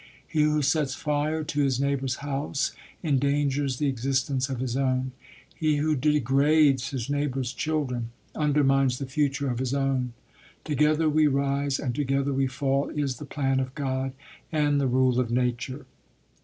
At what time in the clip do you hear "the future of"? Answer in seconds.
8.97-9.59